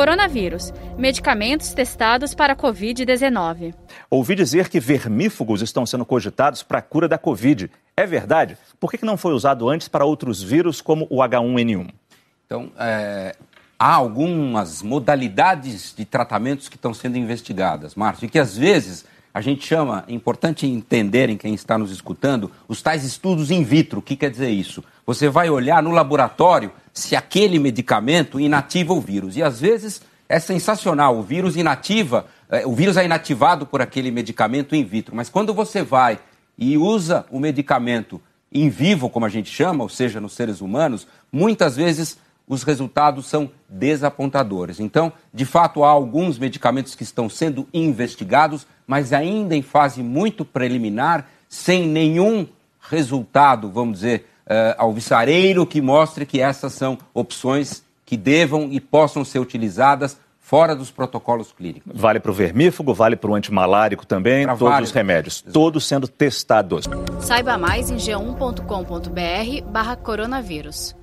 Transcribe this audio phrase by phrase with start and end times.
[0.00, 3.74] Coronavírus, medicamentos testados para a Covid-19.
[4.08, 7.70] Ouvi dizer que vermífugos estão sendo cogitados para a cura da Covid.
[7.94, 8.56] É verdade?
[8.80, 11.90] Por que não foi usado antes para outros vírus como o H1N1?
[12.46, 13.36] Então, é,
[13.78, 19.40] há algumas modalidades de tratamentos que estão sendo investigadas, Márcio, e que às vezes a
[19.40, 24.00] gente chama, é importante entenderem quem está nos escutando, os tais estudos in vitro.
[24.00, 24.82] O que quer dizer isso?
[25.06, 29.36] Você vai olhar no laboratório se aquele medicamento inativa o vírus.
[29.36, 34.10] E às vezes é sensacional, o vírus inativa, é, o vírus é inativado por aquele
[34.10, 35.14] medicamento in vitro.
[35.14, 36.18] Mas quando você vai
[36.58, 38.20] e usa o medicamento
[38.52, 42.18] em vivo, como a gente chama, ou seja, nos seres humanos, muitas vezes
[42.50, 44.80] os resultados são desapontadores.
[44.80, 50.44] Então, de fato, há alguns medicamentos que estão sendo investigados, mas ainda em fase muito
[50.44, 52.44] preliminar, sem nenhum
[52.80, 59.24] resultado, vamos dizer, uh, alvissareiro que mostre que essas são opções que devam e possam
[59.24, 61.92] ser utilizadas fora dos protocolos clínicos.
[61.94, 64.90] Vale para o vermífugo, vale para o antimalárico também, pra todos vários.
[64.90, 66.86] os remédios, todos sendo testados.
[67.20, 70.96] Saiba mais em g1.com.br barra coronavírus.